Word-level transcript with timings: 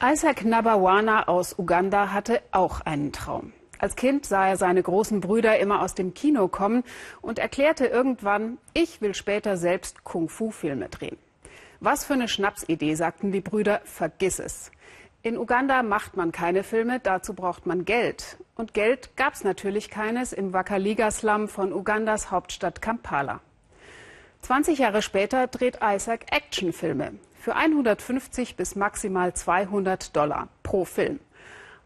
Isaac 0.00 0.44
Nabawana 0.44 1.26
aus 1.26 1.58
Uganda 1.58 2.12
hatte 2.12 2.40
auch 2.52 2.82
einen 2.82 3.12
Traum. 3.12 3.52
Als 3.80 3.96
Kind 3.96 4.26
sah 4.26 4.46
er 4.46 4.56
seine 4.56 4.80
großen 4.80 5.20
Brüder 5.20 5.58
immer 5.58 5.82
aus 5.82 5.96
dem 5.96 6.14
Kino 6.14 6.46
kommen 6.46 6.84
und 7.20 7.40
erklärte 7.40 7.86
irgendwann, 7.86 8.58
ich 8.74 9.00
will 9.00 9.12
später 9.12 9.56
selbst 9.56 10.04
Kung-Fu-Filme 10.04 10.88
drehen. 10.88 11.18
Was 11.80 12.04
für 12.04 12.12
eine 12.12 12.28
Schnapsidee, 12.28 12.94
sagten 12.94 13.32
die 13.32 13.40
Brüder, 13.40 13.80
vergiss 13.84 14.38
es. 14.38 14.70
In 15.22 15.36
Uganda 15.36 15.82
macht 15.82 16.16
man 16.16 16.30
keine 16.30 16.62
Filme, 16.62 17.00
dazu 17.00 17.34
braucht 17.34 17.66
man 17.66 17.84
Geld. 17.84 18.36
Und 18.54 18.74
Geld 18.74 19.16
gab 19.16 19.34
es 19.34 19.42
natürlich 19.42 19.90
keines 19.90 20.32
im 20.32 20.52
Wakaliga-Slum 20.52 21.48
von 21.48 21.72
Ugandas 21.72 22.30
Hauptstadt 22.30 22.80
Kampala. 22.80 23.40
20 24.42 24.78
Jahre 24.78 25.02
später 25.02 25.46
dreht 25.46 25.78
Isaac 25.82 26.26
Actionfilme 26.32 27.14
für 27.40 27.54
150 27.54 28.56
bis 28.56 28.76
maximal 28.76 29.34
200 29.34 30.14
Dollar 30.14 30.48
pro 30.62 30.84
Film. 30.84 31.20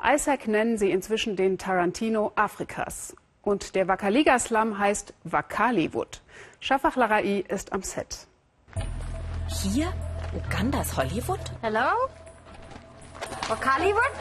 Isaac 0.04 0.48
nennen 0.48 0.78
sie 0.78 0.90
inzwischen 0.90 1.36
den 1.36 1.58
Tarantino 1.58 2.32
Afrikas. 2.34 3.14
Und 3.42 3.74
der 3.74 3.88
Wakaliga-Slum 3.88 4.78
heißt 4.78 5.14
Wakaliwood. 5.24 6.22
Shafak 6.60 6.96
Larai 6.96 7.44
ist 7.48 7.72
am 7.72 7.82
Set. 7.82 8.26
Hier? 9.48 9.92
Ugandas 10.34 10.96
Hollywood? 10.96 11.40
Hello? 11.60 11.88
Wakaliwood? 13.48 14.12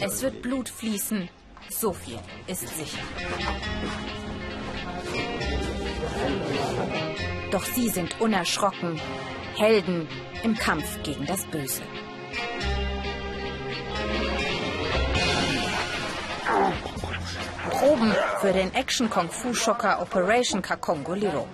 Es 0.00 0.22
wird 0.22 0.42
Blut 0.42 0.68
fließen. 0.68 1.28
So 1.70 1.92
viel 1.92 2.18
ist 2.46 2.68
sicher. 2.76 2.98
Doch 7.50 7.64
sie 7.64 7.88
sind 7.88 8.20
unerschrocken. 8.20 9.00
Helden 9.56 10.08
im 10.42 10.54
Kampf 10.54 11.02
gegen 11.02 11.26
das 11.26 11.44
Böse. 11.44 11.82
Proben 17.70 18.14
für 18.40 18.52
den 18.52 18.72
Action-Kung-Fu-Schocker 18.74 20.00
Operation 20.00 20.62
Kakongoliro. 20.62 21.46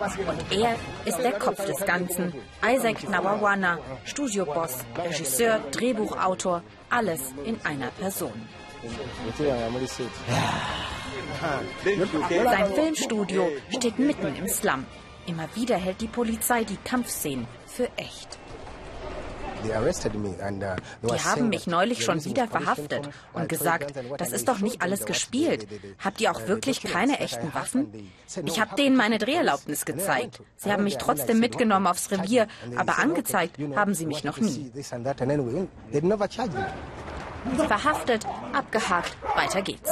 Und 0.00 0.52
er 0.52 0.76
ist 1.04 1.18
der 1.18 1.32
Kopf 1.32 1.64
des 1.64 1.84
Ganzen. 1.86 2.34
Isaac 2.64 3.08
Nawawana, 3.08 3.78
Studioboss, 4.04 4.78
Regisseur, 4.96 5.60
Drehbuchautor, 5.70 6.62
alles 6.96 7.20
in 7.44 7.60
einer 7.62 7.90
Person. 7.90 8.32
Sein 11.84 12.72
Filmstudio 12.74 13.48
steht 13.68 13.98
mitten 13.98 14.34
im 14.34 14.48
Slum. 14.48 14.86
Immer 15.26 15.48
wieder 15.54 15.76
hält 15.76 16.00
die 16.00 16.08
Polizei 16.08 16.64
die 16.64 16.78
Kampfszenen 16.84 17.46
für 17.66 17.90
echt. 17.96 18.38
Die 21.02 21.20
haben 21.24 21.48
mich 21.48 21.66
neulich 21.66 22.04
schon 22.04 22.24
wieder 22.24 22.48
verhaftet 22.48 23.08
und 23.32 23.48
gesagt, 23.48 23.94
das 24.18 24.32
ist 24.32 24.48
doch 24.48 24.58
nicht 24.60 24.82
alles 24.82 25.04
gespielt. 25.04 25.66
Habt 26.02 26.20
ihr 26.20 26.30
auch 26.30 26.46
wirklich 26.46 26.82
keine 26.82 27.20
echten 27.20 27.52
Waffen? 27.54 28.10
Ich 28.44 28.60
habe 28.60 28.76
denen 28.76 28.96
meine 28.96 29.18
Dreherlaubnis 29.18 29.84
gezeigt. 29.84 30.40
Sie 30.56 30.72
haben 30.72 30.84
mich 30.84 30.98
trotzdem 30.98 31.40
mitgenommen 31.40 31.86
aufs 31.86 32.10
Revier, 32.10 32.46
aber 32.76 32.98
angezeigt 32.98 33.58
haben 33.74 33.94
sie 33.94 34.06
mich 34.06 34.24
noch 34.24 34.38
nie. 34.38 34.70
Verhaftet, 37.68 38.26
abgehakt, 38.52 39.16
weiter 39.36 39.62
geht's. 39.62 39.90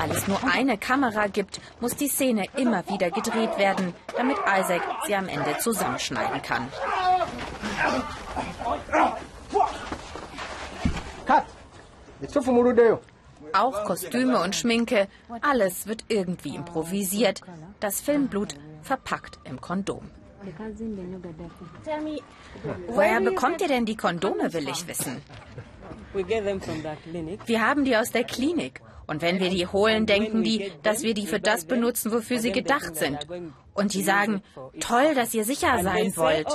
Weil 0.00 0.12
es 0.12 0.26
nur 0.26 0.42
eine 0.50 0.78
Kamera 0.78 1.26
gibt, 1.26 1.60
muss 1.80 1.94
die 1.94 2.08
Szene 2.08 2.46
immer 2.56 2.88
wieder 2.88 3.10
gedreht 3.10 3.58
werden, 3.58 3.92
damit 4.16 4.38
Isaac 4.46 4.80
sie 5.06 5.14
am 5.14 5.28
Ende 5.28 5.58
zusammenschneiden 5.58 6.40
kann. 6.40 6.68
Auch 13.52 13.84
Kostüme 13.84 14.42
und 14.42 14.56
Schminke, 14.56 15.06
alles 15.42 15.86
wird 15.86 16.06
irgendwie 16.08 16.54
improvisiert. 16.56 17.42
Das 17.80 18.00
Filmblut 18.00 18.54
verpackt 18.80 19.38
im 19.44 19.60
Kondom. 19.60 20.10
Woher 22.88 23.20
bekommt 23.20 23.60
ihr 23.60 23.68
denn 23.68 23.84
die 23.84 23.96
Kondome, 23.96 24.50
will 24.54 24.66
ich 24.66 24.88
wissen. 24.88 25.20
Wir 27.44 27.66
haben 27.66 27.84
die 27.84 27.96
aus 27.98 28.10
der 28.10 28.24
Klinik. 28.24 28.80
Und 29.10 29.22
wenn 29.22 29.40
wir 29.40 29.50
die 29.50 29.66
holen, 29.66 30.06
denken 30.06 30.44
die, 30.44 30.70
dass 30.84 31.02
wir 31.02 31.14
die 31.14 31.26
für 31.26 31.40
das 31.40 31.64
benutzen, 31.64 32.12
wofür 32.12 32.38
sie 32.38 32.52
gedacht 32.52 32.94
sind. 32.94 33.26
Und 33.74 33.92
die 33.92 34.04
sagen, 34.04 34.40
toll, 34.78 35.16
dass 35.16 35.34
ihr 35.34 35.44
sicher 35.44 35.82
sein 35.82 36.16
wollt. 36.16 36.46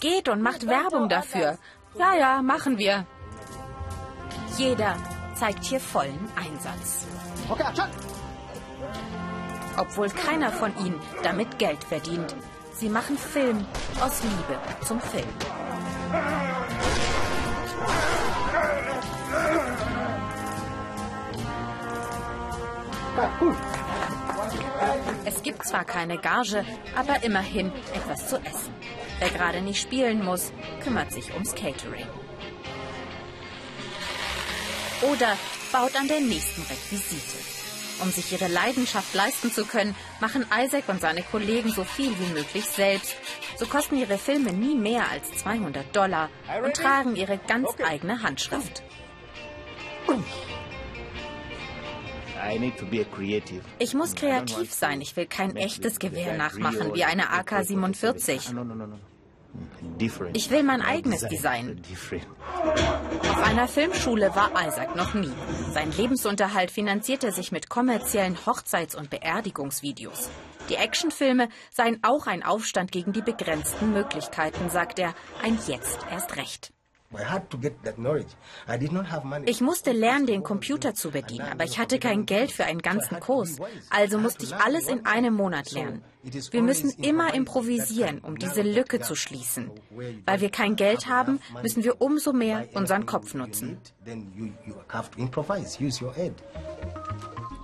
Geht 0.00 0.28
und 0.28 0.42
macht 0.42 0.66
Werbung 0.66 1.08
dafür. 1.08 1.58
Ja, 1.96 2.14
ja, 2.18 2.42
machen 2.42 2.76
wir. 2.76 3.06
Jeder 4.58 4.96
zeigt 5.36 5.62
hier 5.62 5.78
vollen 5.78 6.28
Einsatz. 6.34 7.06
Obwohl 9.78 10.08
keiner 10.08 10.50
von 10.50 10.72
ihnen 10.84 11.00
damit 11.22 11.56
Geld 11.60 11.84
verdient. 11.84 12.34
Sie 12.72 12.88
machen 12.88 13.16
Film 13.16 13.64
aus 14.00 14.24
Liebe 14.24 14.58
zum 14.84 15.00
Film. 15.00 15.28
Es 25.24 25.42
gibt 25.42 25.66
zwar 25.66 25.84
keine 25.84 26.18
Gage, 26.18 26.64
aber 26.96 27.22
immerhin 27.22 27.72
etwas 27.94 28.28
zu 28.28 28.36
essen. 28.36 28.74
Wer 29.18 29.28
gerade 29.30 29.60
nicht 29.60 29.82
spielen 29.82 30.24
muss, 30.24 30.52
kümmert 30.82 31.12
sich 31.12 31.32
ums 31.32 31.54
Catering. 31.54 32.06
Oder 35.02 35.36
baut 35.72 35.94
an 35.96 36.08
der 36.08 36.20
nächsten 36.20 36.62
Requisite. 36.62 37.38
Um 38.02 38.10
sich 38.10 38.32
ihre 38.32 38.48
Leidenschaft 38.48 39.14
leisten 39.14 39.52
zu 39.52 39.66
können, 39.66 39.94
machen 40.20 40.46
Isaac 40.58 40.88
und 40.88 41.00
seine 41.00 41.22
Kollegen 41.22 41.70
so 41.70 41.84
viel 41.84 42.18
wie 42.18 42.32
möglich 42.32 42.64
selbst. 42.64 43.14
So 43.58 43.66
kosten 43.66 43.96
ihre 43.96 44.16
Filme 44.16 44.52
nie 44.52 44.74
mehr 44.74 45.10
als 45.10 45.30
200 45.42 45.94
Dollar 45.94 46.30
und 46.64 46.74
tragen 46.74 47.14
ihre 47.16 47.38
ganz 47.38 47.68
eigene 47.86 48.22
Handschrift. 48.22 48.82
Ich 53.78 53.94
muss 53.94 54.14
kreativ 54.14 54.72
sein. 54.72 55.00
Ich 55.00 55.16
will 55.16 55.26
kein 55.26 55.56
echtes 55.56 55.98
Gewehr 55.98 56.36
nachmachen 56.36 56.94
wie 56.94 57.04
eine 57.04 57.30
AK-47. 57.30 58.54
Ich 60.32 60.50
will 60.50 60.62
mein 60.62 60.80
eigenes 60.80 61.22
Design. 61.22 61.82
Auf 63.22 63.42
einer 63.42 63.66
Filmschule 63.66 64.34
war 64.34 64.52
Isaac 64.66 64.94
noch 64.94 65.14
nie. 65.14 65.32
Sein 65.72 65.90
Lebensunterhalt 65.92 66.70
finanzierte 66.70 67.32
sich 67.32 67.50
mit 67.50 67.68
kommerziellen 67.68 68.36
Hochzeits- 68.46 68.94
und 68.94 69.10
Beerdigungsvideos. 69.10 70.30
Die 70.68 70.76
Actionfilme 70.76 71.48
seien 71.70 71.98
auch 72.02 72.26
ein 72.26 72.44
Aufstand 72.44 72.92
gegen 72.92 73.12
die 73.12 73.22
begrenzten 73.22 73.92
Möglichkeiten, 73.92 74.70
sagt 74.70 75.00
er. 75.00 75.14
Ein 75.42 75.58
Jetzt 75.66 75.98
erst 76.10 76.36
recht. 76.36 76.72
Ich 79.46 79.60
musste 79.60 79.90
lernen, 79.90 80.26
den 80.26 80.42
Computer 80.44 80.94
zu 80.94 81.10
bedienen, 81.10 81.48
aber 81.50 81.64
ich 81.64 81.80
hatte 81.80 81.98
kein 81.98 82.24
Geld 82.24 82.52
für 82.52 82.64
einen 82.64 82.82
ganzen 82.82 83.18
Kurs. 83.18 83.56
Also 83.90 84.18
musste 84.18 84.44
ich 84.44 84.54
alles 84.54 84.86
in 84.86 85.06
einem 85.06 85.34
Monat 85.34 85.72
lernen. 85.72 86.04
Wir 86.22 86.62
müssen 86.62 86.90
immer 87.02 87.34
improvisieren, 87.34 88.20
um 88.20 88.38
diese 88.38 88.62
Lücke 88.62 89.00
zu 89.00 89.16
schließen. 89.16 89.72
Weil 90.24 90.40
wir 90.40 90.50
kein 90.50 90.76
Geld 90.76 91.08
haben, 91.08 91.40
müssen 91.62 91.82
wir 91.82 92.00
umso 92.00 92.32
mehr 92.32 92.68
unseren 92.74 93.06
Kopf 93.06 93.34
nutzen. 93.34 93.78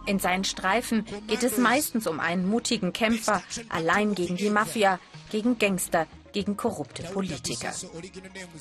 In 0.07 0.19
seinen 0.19 0.45
Streifen 0.45 1.05
geht 1.29 1.43
es 1.45 1.59
meistens 1.59 2.07
um 2.09 2.19
einen 2.19 2.49
mutigen 2.49 2.93
Kämpfer, 2.93 3.43
allein 3.69 4.15
gegen 4.17 4.37
die 4.37 4.51
Mafia, 4.51 4.99
gegen 5.31 5.59
Gangster, 5.59 6.07
gegen 6.37 6.59
korrupte 6.59 7.03
Politiker. 7.03 7.73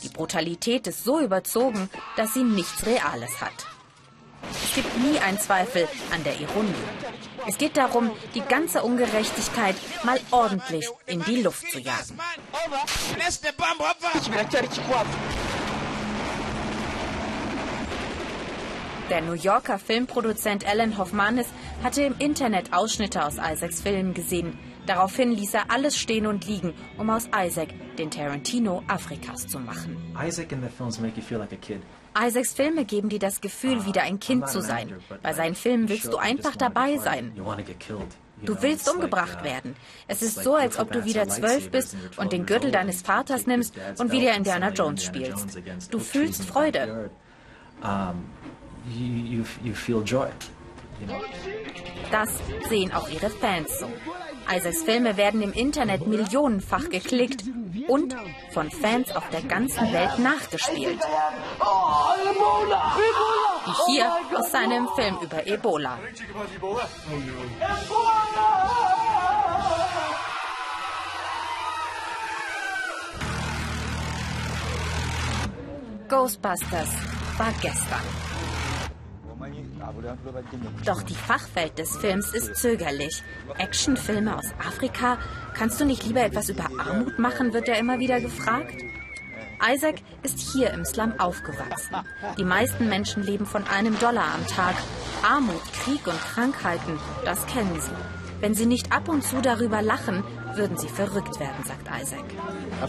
Die 0.01 0.07
Brutalität 0.07 0.87
ist 0.87 1.03
so 1.03 1.19
überzogen, 1.19 1.89
dass 2.15 2.33
sie 2.33 2.45
nichts 2.45 2.85
Reales 2.85 3.41
hat. 3.41 3.67
Es 4.63 4.75
gibt 4.75 4.97
nie 4.99 5.19
einen 5.19 5.37
Zweifel 5.37 5.85
an 6.13 6.23
der 6.23 6.39
Ironie. 6.39 6.73
Es 7.45 7.57
geht 7.57 7.75
darum, 7.75 8.11
die 8.33 8.39
ganze 8.39 8.81
Ungerechtigkeit 8.81 9.75
mal 10.05 10.21
ordentlich 10.31 10.87
in 11.05 11.21
die 11.23 11.41
Luft 11.41 11.69
zu 11.69 11.79
jagen. 11.79 12.17
Der 19.09 19.21
New 19.21 19.33
Yorker 19.33 19.79
Filmproduzent 19.79 20.65
Alan 20.65 20.97
Hoffmanis 20.97 21.47
hatte 21.83 22.03
im 22.03 22.15
Internet 22.19 22.71
Ausschnitte 22.71 23.25
aus 23.25 23.33
Isaacs 23.33 23.81
Filmen 23.81 24.13
gesehen. 24.13 24.57
Daraufhin 24.85 25.31
ließ 25.31 25.53
er 25.53 25.71
alles 25.71 25.97
stehen 25.97 26.27
und 26.27 26.45
liegen, 26.45 26.73
um 26.97 27.09
aus 27.09 27.27
Isaac 27.35 27.69
den 27.97 28.11
Tarantino 28.11 28.83
Afrikas 28.87 29.47
zu 29.47 29.59
machen. 29.59 29.97
Isaac 30.21 30.51
in 30.51 30.61
the 30.61 30.69
films 30.69 30.99
make 30.99 31.15
you 31.17 31.23
feel 31.23 31.39
like 31.39 31.53
a 31.53 31.57
kid. 31.57 31.81
Isaacs 32.17 32.53
Filme 32.53 32.85
geben 32.85 33.09
dir 33.09 33.19
das 33.19 33.41
Gefühl, 33.41 33.85
wieder 33.85 34.03
ein 34.03 34.19
Kind 34.19 34.47
zu 34.47 34.61
sein. 34.61 34.93
Bei 35.21 35.33
seinen 35.33 35.55
Filmen 35.55 35.89
willst 35.89 36.11
du 36.11 36.17
einfach 36.17 36.55
dabei 36.55 36.97
sein. 36.97 37.33
Du 38.43 38.61
willst 38.61 38.89
umgebracht 38.89 39.43
werden. 39.43 39.75
Es 40.07 40.21
ist 40.21 40.43
so, 40.43 40.55
als 40.55 40.77
ob 40.79 40.91
du 40.91 41.03
wieder 41.03 41.27
zwölf 41.27 41.71
bist 41.71 41.95
und 42.17 42.31
den 42.31 42.45
Gürtel 42.45 42.71
deines 42.71 43.01
Vaters 43.01 43.47
nimmst 43.47 43.75
und 43.97 44.11
wieder 44.11 44.33
Indiana 44.35 44.69
Jones 44.69 45.03
spielst. 45.03 45.59
Du 45.91 45.99
fühlst 45.99 46.45
Freude. 46.45 47.09
Das 52.11 52.29
sehen 52.69 52.93
auch 52.93 53.09
ihre 53.09 53.29
Fans 53.29 53.79
so. 53.79 53.87
Isaacs 54.49 54.83
Filme 54.83 55.17
werden 55.17 55.41
im 55.41 55.53
Internet 55.53 56.07
millionenfach 56.07 56.89
geklickt 56.89 57.43
und 57.87 58.15
von 58.51 58.69
Fans 58.69 59.15
auf 59.15 59.29
der 59.29 59.41
ganzen 59.41 59.91
Welt 59.91 60.19
nachgespielt. 60.19 60.99
Wie 63.65 63.91
hier 63.93 64.11
aus 64.35 64.51
seinem 64.51 64.87
Film 64.95 65.17
über 65.21 65.45
Ebola. 65.47 65.97
Ghostbusters 76.07 76.89
war 77.37 77.51
gestern. 77.61 78.24
Doch 80.85 81.01
die 81.03 81.15
Fachwelt 81.15 81.77
des 81.77 81.95
Films 81.97 82.33
ist 82.33 82.55
zögerlich. 82.55 83.23
Actionfilme 83.57 84.37
aus 84.37 84.53
Afrika? 84.59 85.17
Kannst 85.53 85.79
du 85.79 85.85
nicht 85.85 86.05
lieber 86.05 86.23
etwas 86.23 86.49
über 86.49 86.69
Armut 86.79 87.17
machen, 87.19 87.53
wird 87.53 87.67
er 87.67 87.79
immer 87.79 87.99
wieder 87.99 88.19
gefragt. 88.19 88.73
Isaac 89.65 89.95
ist 90.23 90.39
hier 90.53 90.71
im 90.71 90.85
Slum 90.85 91.13
aufgewachsen. 91.19 91.95
Die 92.37 92.43
meisten 92.43 92.89
Menschen 92.89 93.23
leben 93.23 93.45
von 93.45 93.65
einem 93.67 93.97
Dollar 93.99 94.35
am 94.35 94.45
Tag. 94.47 94.75
Armut, 95.23 95.61
Krieg 95.83 96.05
und 96.07 96.19
Krankheiten, 96.19 96.99
das 97.23 97.45
kennen 97.47 97.79
sie. 97.79 97.91
Wenn 98.41 98.53
sie 98.53 98.65
nicht 98.65 98.91
ab 98.91 99.07
und 99.07 99.23
zu 99.23 99.41
darüber 99.41 99.81
lachen, 99.81 100.23
würden 100.57 100.77
sie 100.77 100.87
verrückt 100.87 101.39
werden, 101.39 101.63
sagt 101.63 101.87
Isaac. 102.01 102.23
Uh, 102.81 102.87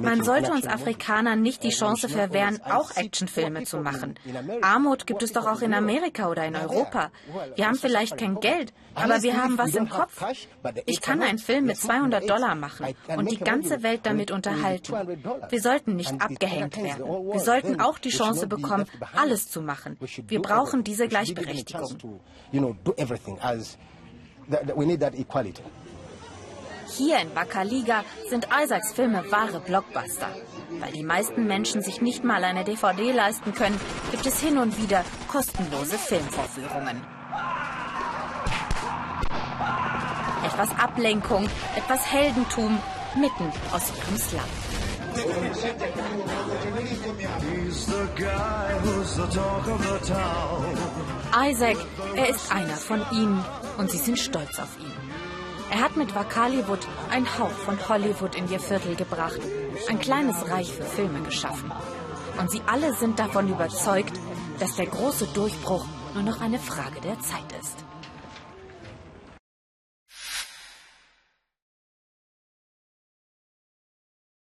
Man 0.00 0.22
sollte 0.22 0.52
uns 0.52 0.66
Afrikanern 0.66 1.42
nicht 1.42 1.62
die 1.62 1.70
Chance 1.70 2.08
verwehren, 2.08 2.60
auch 2.62 2.96
Actionfilme 2.96 3.64
zu 3.64 3.78
machen. 3.78 4.14
Armut 4.62 5.06
gibt 5.06 5.22
es 5.22 5.32
doch 5.32 5.46
auch 5.46 5.60
in 5.60 5.74
Amerika 5.74 6.28
oder 6.28 6.44
in 6.44 6.56
Europa. 6.56 7.10
Wir 7.54 7.66
haben 7.66 7.76
vielleicht 7.76 8.16
kein 8.18 8.40
Geld, 8.40 8.72
aber 8.94 9.22
wir 9.22 9.36
haben 9.36 9.58
was 9.58 9.74
im 9.74 9.88
Kopf. 9.88 10.24
Ich 10.86 11.00
kann 11.00 11.22
einen 11.22 11.38
Film 11.38 11.66
mit 11.66 11.76
200 11.76 12.28
Dollar 12.28 12.54
machen 12.54 12.86
und 13.16 13.30
die 13.30 13.38
ganze 13.38 13.82
Welt 13.82 14.00
damit 14.04 14.30
unterhalten. 14.30 14.92
Wir 15.48 15.60
sollten 15.60 15.96
nicht 15.96 16.20
abgehängt 16.20 16.76
werden. 16.82 17.04
Wir 17.32 17.40
sollten 17.40 17.80
auch 17.80 17.98
die 17.98 18.10
Chance 18.10 18.46
bekommen, 18.46 18.86
alles 19.14 19.48
zu 19.48 19.60
machen. 19.62 19.96
Wir 20.28 20.40
brauchen 20.40 20.84
diese 20.84 21.08
Gleichberechtigung. 21.08 22.20
Hier 26.88 27.18
in 27.18 27.34
Bakaliga 27.34 28.04
sind 28.30 28.46
Isaacs 28.62 28.92
Filme 28.92 29.24
wahre 29.30 29.60
Blockbuster. 29.60 30.28
Weil 30.80 30.92
die 30.92 31.02
meisten 31.02 31.46
Menschen 31.46 31.82
sich 31.82 32.00
nicht 32.00 32.22
mal 32.24 32.44
eine 32.44 32.64
DVD 32.64 33.12
leisten 33.12 33.52
können, 33.54 33.78
gibt 34.12 34.24
es 34.24 34.40
hin 34.40 34.58
und 34.58 34.80
wieder 34.80 35.04
kostenlose 35.28 35.98
Filmvorführungen. 35.98 37.02
Etwas 40.44 40.70
Ablenkung, 40.78 41.48
etwas 41.76 42.12
Heldentum 42.12 42.78
mitten 43.16 43.52
aus 43.72 43.90
ihrem 43.96 44.16
Slum. 44.16 44.40
Isaac, 51.50 51.76
er 52.14 52.28
ist 52.28 52.52
einer 52.52 52.76
von 52.76 53.02
ihnen 53.12 53.44
und 53.78 53.90
sie 53.90 53.98
sind 53.98 54.18
stolz 54.18 54.58
auf 54.58 54.78
ihn. 54.78 54.92
Er 55.70 55.80
hat 55.80 55.96
mit 55.96 56.14
Wakaliwood 56.14 56.86
ein 57.10 57.26
Hauch 57.38 57.50
von 57.50 57.76
Hollywood 57.88 58.36
in 58.36 58.48
ihr 58.50 58.60
Viertel 58.60 58.94
gebracht, 58.94 59.40
ein 59.88 59.98
kleines 59.98 60.48
Reich 60.48 60.72
für 60.72 60.84
Filme 60.84 61.20
geschaffen. 61.22 61.72
Und 62.38 62.50
sie 62.50 62.62
alle 62.66 62.94
sind 62.94 63.18
davon 63.18 63.48
überzeugt, 63.48 64.20
dass 64.60 64.76
der 64.76 64.86
große 64.86 65.26
Durchbruch 65.34 65.84
nur 66.14 66.22
noch 66.22 66.40
eine 66.40 66.58
Frage 66.58 67.00
der 67.00 67.18
Zeit 67.20 67.52
ist. 67.60 67.84